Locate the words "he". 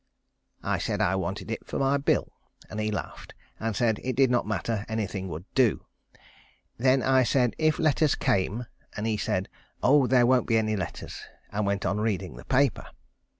2.79-2.89, 9.05-9.15